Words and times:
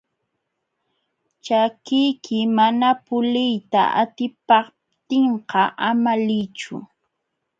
Ćhakiyki 1.45 2.39
mana 2.57 2.89
puliyta 3.05 3.81
atipaptinqa 4.01 5.63
ama 5.89 6.13
liychu. 6.27 6.75